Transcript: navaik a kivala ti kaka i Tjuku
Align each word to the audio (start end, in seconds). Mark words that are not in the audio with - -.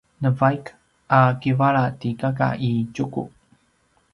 navaik 0.21 0.65
a 1.17 1.19
kivala 1.41 1.83
ti 1.99 2.09
kaka 2.21 2.47
i 2.69 2.71
Tjuku 2.93 3.23